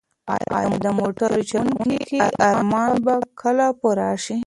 [0.57, 2.17] ایا د موټر چلونکي
[2.49, 4.35] ارمان به کله پوره شي؟